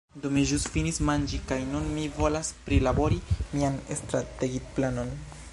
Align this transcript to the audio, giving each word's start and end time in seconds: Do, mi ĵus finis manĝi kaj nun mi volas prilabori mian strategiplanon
Do, 0.21 0.29
mi 0.35 0.43
ĵus 0.51 0.63
finis 0.75 0.97
manĝi 1.09 1.39
kaj 1.51 1.59
nun 1.75 1.85
mi 1.99 2.07
volas 2.17 2.51
prilabori 2.71 3.21
mian 3.37 3.81
strategiplanon 4.03 5.17